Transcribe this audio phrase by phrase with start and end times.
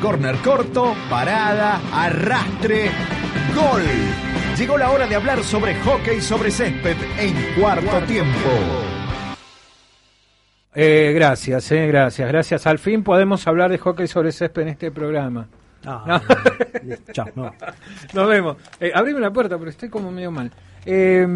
[0.00, 2.90] Corner corto, parada, arrastre,
[3.54, 3.82] gol.
[4.56, 8.50] Llegó la hora de hablar sobre hockey sobre césped en cuarto tiempo.
[10.74, 12.66] Eh, gracias, eh, gracias, gracias.
[12.66, 15.48] Al fin podemos hablar de hockey sobre césped en este programa.
[15.86, 16.20] Ah,
[17.12, 17.52] chao, no.
[18.12, 18.56] Nos vemos.
[18.80, 20.50] Eh, abrime la puerta, pero estoy como medio mal.
[20.86, 21.26] Eh,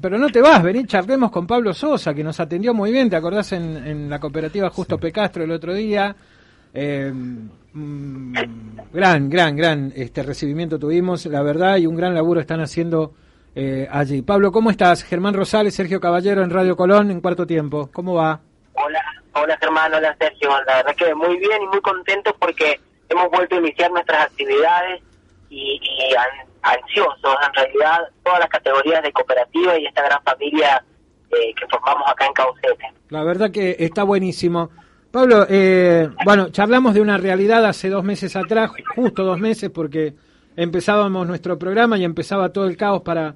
[0.00, 3.16] pero no te vas, vení, charlemos con Pablo Sosa, que nos atendió muy bien, ¿te
[3.16, 6.14] acordás en, en la cooperativa Justo Pecastro el otro día?
[6.74, 8.34] Eh, mm,
[8.92, 13.12] gran, gran, gran este recibimiento tuvimos, la verdad, y un gran laburo están haciendo
[13.54, 14.22] eh, allí.
[14.22, 15.02] Pablo, ¿cómo estás?
[15.02, 17.88] Germán Rosales, Sergio Caballero en Radio Colón en cuarto tiempo.
[17.92, 18.40] ¿Cómo va?
[18.74, 19.02] Hola,
[19.34, 20.50] hola Germán, hola Sergio.
[20.66, 25.02] La verdad que muy bien y muy contentos porque hemos vuelto a iniciar nuestras actividades
[25.48, 30.84] y, y an- ansiosos, en realidad, todas las categorías de cooperativa y esta gran familia
[31.32, 32.86] eh, que formamos acá en Caucete.
[33.08, 34.70] La verdad que está buenísimo.
[35.10, 40.14] Pablo, eh, bueno, charlamos de una realidad hace dos meses atrás, justo dos meses, porque
[40.56, 43.34] empezábamos nuestro programa y empezaba todo el caos para,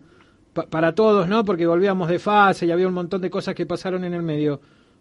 [0.53, 1.45] pa- para todos, ¿no?
[1.45, 4.61] Porque volvíamos de fase y había un montón de cosas que pasaron en el medio.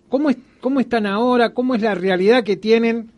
[0.10, 1.52] ¿Cómo, es, ¿Cómo están ahora?
[1.54, 3.12] ¿Cómo es la realidad que tienen?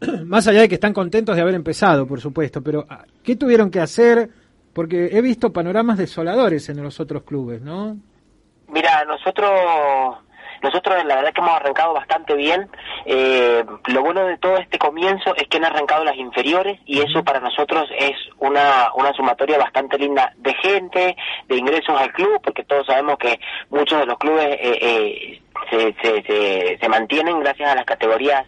[0.26, 3.70] Más allá de que están contentos de haber empezado, por supuesto, pero ah, ¿qué tuvieron
[3.70, 4.30] que hacer?
[4.72, 7.96] Porque he visto panoramas desoladores en los otros clubes, ¿no?
[8.72, 9.50] Mira, nosotros
[10.62, 12.68] nosotros la verdad que hemos arrancado bastante bien.
[13.06, 17.24] Eh, lo bueno de todo este comienzo es que han arrancado las inferiores y eso
[17.24, 21.16] para nosotros es una, una sumatoria bastante linda de gente,
[21.48, 25.94] de ingresos al club, porque todos sabemos que muchos de los clubes eh, eh, se,
[26.02, 28.46] se, se, se mantienen gracias a las categorías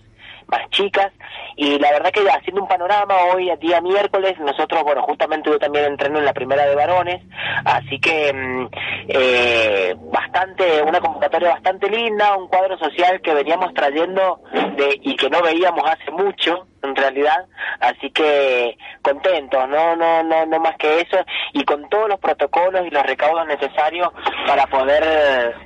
[0.53, 1.13] más chicas.
[1.57, 5.87] Y la verdad que haciendo un panorama hoy día miércoles nosotros bueno justamente yo también
[5.87, 7.23] entreno en la primera de varones.
[7.65, 8.69] Así que mm,
[9.09, 14.41] eh, bastante una convocatoria bastante linda un cuadro social que veníamos trayendo
[14.77, 17.47] de y que no veíamos hace mucho en realidad.
[17.81, 21.19] Así que contentos no no no no más que eso.
[21.53, 24.11] Y con todos los protocolos y los recaudos necesarios
[24.47, 25.03] para poder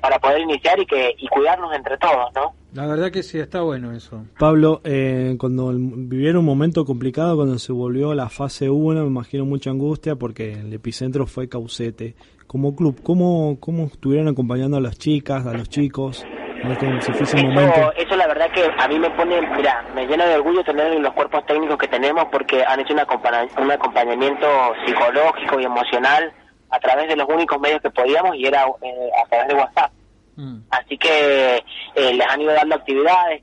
[0.01, 3.63] para poder iniciar y que y cuidarnos entre todos no La verdad que sí, está
[3.63, 4.25] bueno eso.
[4.39, 9.07] Pablo, eh, cuando el- vivieron un momento complicado, cuando se volvió la fase 1, me
[9.07, 12.15] imagino mucha angustia porque el epicentro fue Caucete.
[12.47, 16.25] Como club, ¿cómo, cómo estuvieron acompañando a las chicas, a los chicos?
[16.63, 17.75] en este- fuese un momento.
[17.77, 20.99] Eso, eso la verdad que a mí me pone, mira, me llena de orgullo tener
[20.99, 24.47] los cuerpos técnicos que tenemos porque han hecho un, acompaña- un acompañamiento
[24.85, 26.33] psicológico y emocional
[26.77, 29.93] a través de los únicos medios que podíamos y era eh, a través de WhatsApp.
[30.37, 30.59] Mm.
[30.71, 31.57] Así que
[31.95, 33.43] eh, les han ido dando actividades.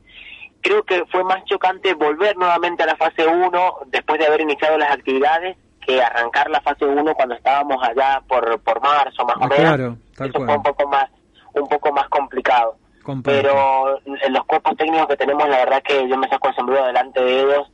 [0.62, 4.78] Creo que fue más chocante volver nuevamente a la fase 1 después de haber iniciado
[4.78, 9.46] las actividades que arrancar la fase 1 cuando estábamos allá por, por marzo más Ah,
[9.46, 9.58] o menos.
[9.58, 10.48] claro, tal Eso cual.
[10.48, 11.10] fue un poco más
[11.56, 12.78] un poco más complicado
[13.22, 16.86] pero en los cuerpos técnicos que tenemos la verdad que yo me saco el sombrero
[16.86, 17.68] delante de ellos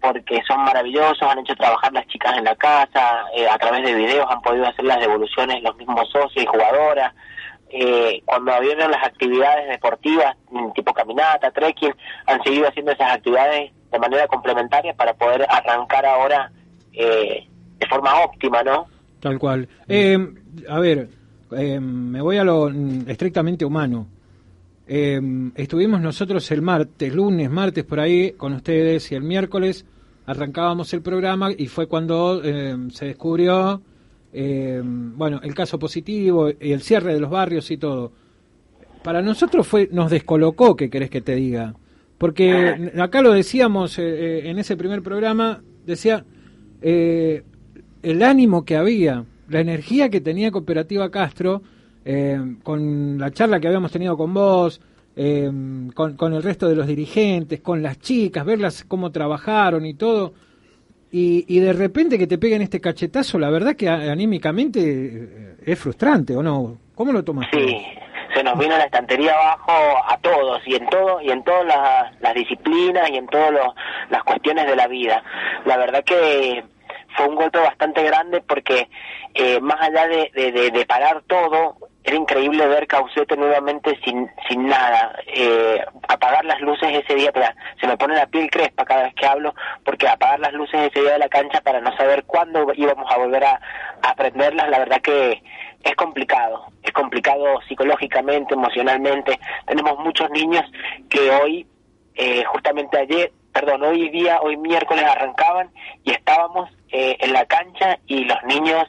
[0.00, 3.94] porque son maravillosos, han hecho trabajar las chicas en la casa, eh, a través de
[3.94, 7.14] videos han podido hacer las devoluciones los mismos socios y jugadoras,
[7.70, 11.94] eh, cuando abrieron las actividades deportivas mm, tipo caminata, trekking,
[12.26, 16.50] han seguido haciendo esas actividades de manera complementaria para poder arrancar ahora
[16.92, 17.46] eh,
[17.78, 18.86] de forma óptima, ¿no?
[19.20, 19.68] Tal cual.
[19.88, 20.18] Eh,
[20.68, 21.08] a ver,
[21.52, 24.06] eh, me voy a lo mm, estrictamente humano.
[24.88, 25.20] Eh,
[25.56, 29.84] estuvimos nosotros el martes, lunes, martes por ahí con ustedes y el miércoles
[30.26, 33.80] arrancábamos el programa y fue cuando eh, se descubrió,
[34.32, 38.12] eh, bueno, el caso positivo y el cierre de los barrios y todo.
[39.02, 41.74] Para nosotros fue, nos descolocó, ¿qué querés que te diga?
[42.18, 46.24] Porque acá lo decíamos eh, eh, en ese primer programa, decía,
[46.80, 47.42] eh,
[48.02, 51.62] el ánimo que había, la energía que tenía Cooperativa Castro,
[52.06, 54.80] eh, con la charla que habíamos tenido con vos,
[55.16, 55.50] eh,
[55.94, 60.32] con, con el resto de los dirigentes, con las chicas, verlas cómo trabajaron y todo,
[61.10, 65.78] y, y de repente que te peguen este cachetazo, la verdad que anímicamente eh, es
[65.78, 66.78] frustrante, ¿o no?
[66.94, 67.48] ¿Cómo lo tomas?
[67.52, 67.76] Sí,
[68.34, 69.72] se nos vino la estantería abajo
[70.08, 73.52] a todos y en todo y en todas las, las disciplinas y en todas
[74.10, 75.22] las cuestiones de la vida.
[75.64, 76.62] La verdad que
[77.16, 78.88] fue un golpe bastante grande porque
[79.34, 81.76] eh, más allá de, de, de- de parar todo,
[82.06, 85.18] era increíble ver Caucete nuevamente sin, sin nada.
[85.26, 87.46] Eh, apagar las luces ese día, pero
[87.80, 89.52] se me pone la piel crespa cada vez que hablo,
[89.84, 93.18] porque apagar las luces ese día de la cancha para no saber cuándo íbamos a
[93.18, 93.60] volver a,
[94.02, 95.42] a prenderlas, la verdad que
[95.82, 99.38] es complicado, es complicado psicológicamente, emocionalmente.
[99.66, 100.64] Tenemos muchos niños
[101.08, 101.66] que hoy,
[102.14, 105.70] eh, justamente ayer, perdón, hoy día, hoy miércoles arrancaban
[106.04, 108.84] y estábamos eh, en la cancha y los niños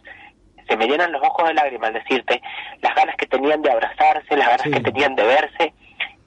[0.67, 2.41] se me llenan los ojos de lágrimas al decirte
[2.81, 4.71] las ganas que tenían de abrazarse, las ganas Sí.
[4.71, 5.73] que tenían de verse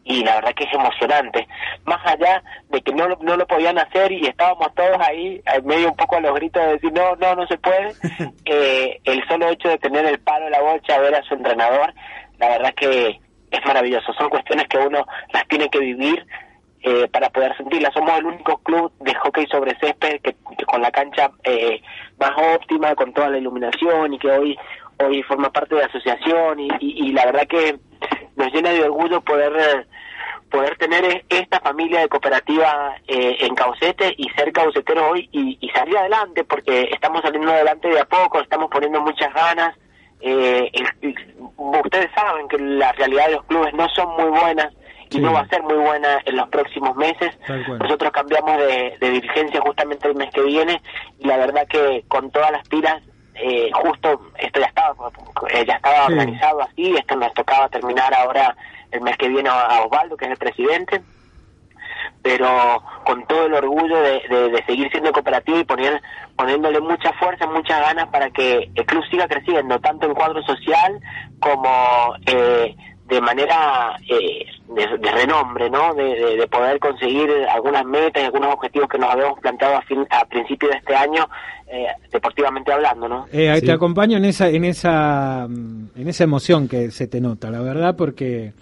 [0.04, 1.46] y la verdad que es emocionante.
[1.84, 5.88] Más allá de que no, no lo podían hacer y estábamos todos ahí, en medio
[5.90, 7.92] un poco a los gritos de decir no, no, no se puede,
[8.46, 11.92] eh, el solo hecho de tener el palo en la bocha, ver a su entrenador,
[12.38, 13.20] la verdad que
[13.50, 14.12] es maravilloso.
[14.14, 16.26] Son cuestiones que uno las tiene que vivir
[16.82, 17.92] eh, para poder sentirlas.
[17.92, 20.34] Somos el único club de hockey sobre césped que,
[20.66, 21.80] con la cancha eh,
[22.18, 24.58] más óptima, con toda la iluminación y que hoy
[25.02, 27.78] hoy forma parte de la asociación y, la verdad que
[28.36, 29.86] nos llena de orgullo poder
[30.50, 35.70] poder tener e-, esta familia de cooperativa eh, en Caucete y ser cauceteros hoy y,
[35.74, 39.76] salir adelante, porque estamos saliendo adelante de a poco, estamos poniendo muchas ganas.
[40.20, 40.70] Eh,
[41.56, 44.72] ustedes saben que la realidad de los clubes no son muy buenas
[45.10, 47.36] y no va a ser muy buena en los próximos meses.
[47.80, 50.80] Nosotros cambiamos de, dirigencia justamente el mes que viene
[51.18, 53.02] y la verdad que con todas las pilas
[53.34, 54.94] eh, justo esto ya estaba
[55.66, 58.54] ya estaba organizado así esto nos tocaba terminar ahora
[58.90, 61.00] el mes que viene a Osvaldo, que es el presidente,
[62.22, 66.02] pero con todo el orgullo de, seguir siendo cooperativo y poner,
[66.36, 71.00] poniéndole mucha fuerza, muchas ganas para que el club siga creciendo, tanto en cuadro social
[71.40, 72.74] como eh,
[73.06, 74.44] de manera eh,
[74.74, 75.94] de, renombre, ¿no?
[75.94, 80.24] De, poder conseguir algunas metas y algunos objetivos que nos habíamos planteado a, fin, a
[80.26, 81.28] principio de este año,
[81.66, 83.26] eh, deportivamente hablando, ¿no?
[83.32, 87.60] Eh, Te acompaño en esa, en esa, en esa emoción que se te nota, la
[87.60, 88.52] verdad, porque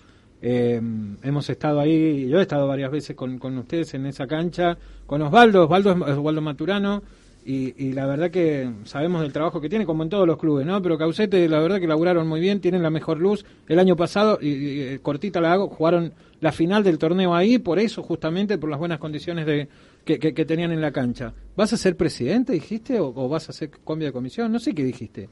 [0.40, 0.80] eh,
[1.22, 4.76] hemos estado ahí, yo he estado varias veces con, con ustedes en esa cancha,
[5.06, 7.02] con Osvaldo, Osvaldo es Osvaldo Maturano,
[7.44, 10.82] y, la verdad que sabemos del trabajo que tiene, como en todos los clubes, ¿no?
[10.82, 13.44] Pero Caucete, la verdad que laburaron muy bien, tienen la mejor luz.
[13.68, 17.78] El año pasado, y, eh, cortita la hago, jugaron la final del torneo ahí, por
[17.78, 19.68] eso, justamente, por las buenas condiciones de
[20.04, 21.32] que, que, tenían en la cancha.
[21.56, 24.52] ¿Vas a ser presidente, dijiste, o, vas a hacer cambio de comisión?
[24.52, 25.28] No sé qué dijiste.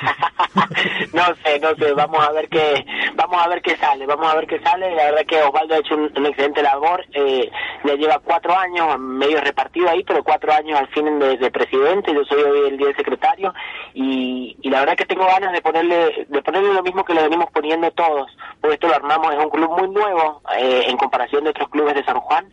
[1.12, 4.36] no sé, no sé, vamos a ver qué, vamos a ver qué sale, vamos a
[4.36, 4.94] ver qué sale.
[4.94, 7.50] La verdad que Osvaldo ha hecho un, excelente labor, eh,
[7.98, 12.14] lleva cuatro años, medio repartido ahí, pero cuatro años al fin de, presidente.
[12.14, 13.52] Yo soy hoy el día secretario
[13.94, 17.22] y, y la verdad que tengo ganas de ponerle, de ponerle lo mismo que le
[17.22, 18.30] venimos poniendo todos,
[18.60, 21.94] porque esto lo armamos es un club muy nuevo eh, en comparación de otros clubes
[21.94, 22.52] de San Juan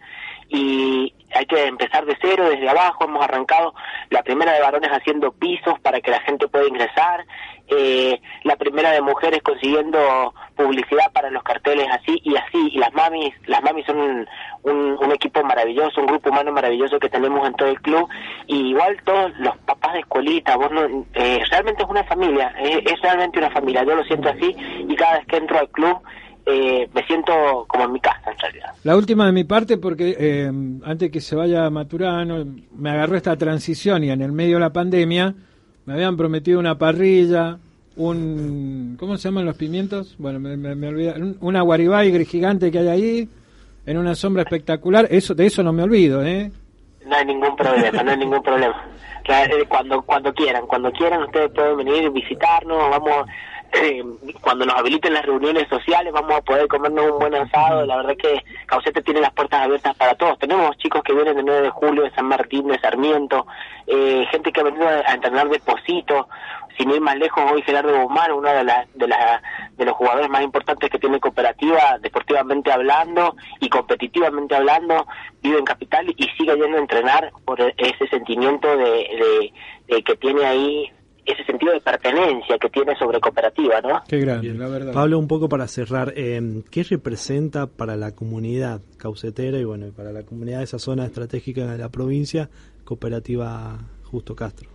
[0.50, 3.06] y hay que empezar de cero, desde abajo.
[3.06, 3.74] Hemos arrancado
[4.10, 7.26] la primera de varones haciendo pisos para que la gente pueda ingresar,
[7.68, 12.70] eh, la primera de mujeres consiguiendo publicidad para los carteles así y así.
[12.72, 14.28] Y las mamis, las mamis son un,
[14.64, 18.08] un, equipo maravilloso, un grupo humano maravilloso que tenemos en todo el club.
[18.48, 20.72] Y igual todos los papás de escuelita, vos
[21.14, 23.84] eh, realmente es una familia, es realmente una familia.
[23.84, 24.56] Yo lo siento así
[24.88, 26.02] y cada vez que entro al club
[26.50, 28.70] eh, me siento como en mi casa en realidad.
[28.84, 30.52] La última de mi parte, porque eh,
[30.84, 32.46] antes que se vaya Maturano,
[32.76, 35.36] me agarró esta transición y en el medio de la pandemia
[35.86, 37.58] me habían prometido una parrilla,
[37.98, 38.96] un...
[39.00, 40.16] ¿Cómo se llaman los pimientos?
[40.18, 41.16] Bueno, me, me, olvidé.
[41.42, 43.30] Una guaribay gigante que hay ahí,
[43.86, 45.08] en una sombra espectacular.
[45.10, 46.52] Eso De eso no me olvido, ¿eh?
[47.06, 48.86] No hay ningún problema, no hay ningún problema.
[49.30, 53.28] Eh, cuando, cuando quieran, cuando quieran ustedes pueden venir y visitarnos, vamos
[53.74, 54.04] eh,
[54.42, 57.86] cuando nos habiliten las reuniones sociales vamos a poder comernos un buen asado.
[57.86, 60.40] La verdad que Caucete tiene las puertas abiertas para todos.
[60.40, 63.46] Tenemos chicos que vienen de 9 de julio, de San Martín, de Sarmiento,
[63.86, 66.28] eh, gente que ha venido a entrenar de Posito.
[66.78, 69.42] Sin ir más lejos, hoy Gerardo Guzmán, uno de, las de, la,
[69.76, 75.08] de los jugadores más importantes que tiene cooperativa, deportivamente hablando y competitivamente hablando,
[75.42, 79.52] vive en Capital y sigue yendo a entrenar por ese sentimiento de,
[79.88, 80.92] de que tiene ahí
[81.28, 84.02] ese sentido de pertenencia que tiene sobre cooperativa, ¿no?
[84.08, 84.94] Qué grande, la verdad.
[84.94, 90.12] Pablo, un poco para cerrar, eh, ¿qué representa para la comunidad caucetera y bueno, para
[90.12, 92.50] la comunidad de esa zona estratégica de la provincia,
[92.86, 94.70] cooperativa Justo Castro?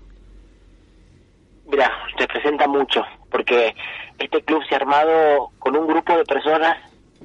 [1.70, 3.74] Mira, representa mucho, porque
[4.18, 6.76] este club se ha armado con un grupo de personas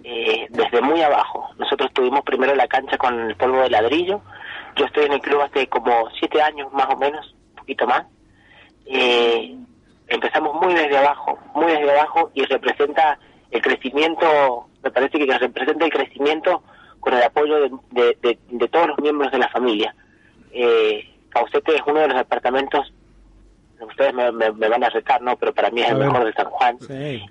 [0.04, 1.50] eh, desde muy abajo.
[1.58, 4.22] Nosotros estuvimos primero en la cancha con el polvo de ladrillo,
[4.78, 8.06] yo estoy en el club hace como siete años más o menos, un poquito más,
[8.90, 9.56] eh,
[10.08, 13.20] empezamos muy desde abajo, muy desde abajo y representa
[13.52, 16.64] el crecimiento, me parece que representa el crecimiento
[17.00, 17.60] con el apoyo
[17.92, 19.96] de, de, todos los miembros de la familia.
[20.52, 22.94] Eh, Caucete es uno de los departamentos,
[23.80, 25.38] ustedes me, van a retar, ¿no?
[25.38, 26.78] Pero para mí es el mejor de San Juan.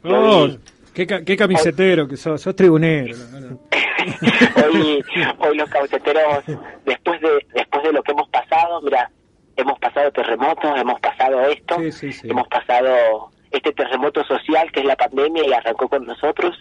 [0.05, 0.49] Oh,
[0.95, 3.17] qué, qué, camisetero que sos, sos tribunero.
[4.65, 5.03] hoy,
[5.39, 6.45] hoy los cauceteros,
[6.85, 9.11] después de, después de lo que hemos pasado, mira,
[9.57, 11.77] hemos pasado terremotos, hemos pasado esto,
[12.25, 16.55] hemos pasado este terremoto social que es la pandemia y arrancó con nosotros.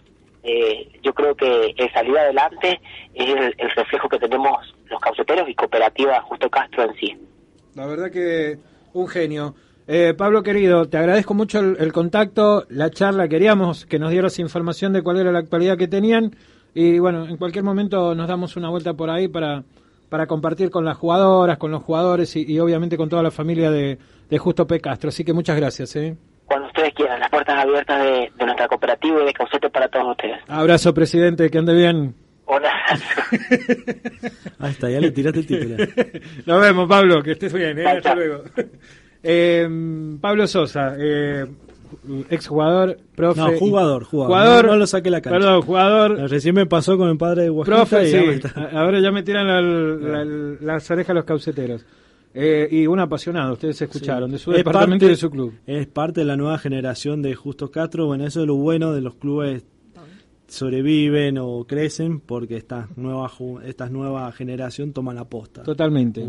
[0.44, 2.80] Eh, yo creo que el salir adelante
[3.14, 7.18] es el, reflejo que tenemos los cauceteros y cooperativa Justo Castro en sí.
[7.74, 8.58] La verdad que
[8.94, 9.56] un genio.
[9.88, 14.94] Eh, Pablo querido, te agradezco mucho el, contacto, la charla, queríamos que nos dieras información
[14.94, 16.36] de cuál era la actualidad que tenían,
[16.74, 19.64] Y bueno, en cualquier momento nos damos una vuelta por ahí para,
[20.10, 23.72] para compartir con las jugadoras, con los jugadores y, y obviamente con toda la familia
[23.72, 23.98] de,
[24.30, 24.80] de Justo P.
[24.80, 25.10] Castro.
[25.10, 25.96] Así que muchas gracias.
[25.96, 26.16] ¿eh?
[26.46, 30.12] Cuando ustedes quieran, las puertas abiertas de, de nuestra cooperativa y de Caucete para todos
[30.12, 30.38] ustedes.
[30.48, 32.16] Abrazo, presidente, que ande bien.
[32.46, 32.72] Hola.
[34.60, 35.76] Ahí está, ya le tiraste el título.
[36.46, 37.80] Nos vemos, Pablo, que estés bien.
[37.80, 37.88] ¿eh?
[37.88, 38.44] Hasta luego.
[39.28, 39.68] Eh,
[40.22, 41.48] Pablo Sosa, eh,
[42.30, 43.40] exjugador, profe.
[43.40, 44.28] No, jugador, jugador.
[44.34, 45.40] Jugador, No- no lo saque la cancha.
[45.40, 48.08] Perdón, jugador, Recién me pasó con el padre de Oaxaca profe,
[48.42, 48.48] sí.
[48.74, 50.26] Ahora ya me tiran la-
[50.62, 51.86] las orejas los cauceteros.
[52.38, 55.54] Eh, y un apasionado, ustedes escucharon, de su Es departamento parte- y de su club.
[55.66, 58.08] Es parte de la nueva generación de Justo Castro.
[58.08, 59.64] Bueno, eso es lo bueno de los clubes
[60.48, 63.32] sobreviven o crecen porque esta nueva
[63.66, 65.64] esta nueva generación toman la posta.
[65.64, 66.22] Totalmente.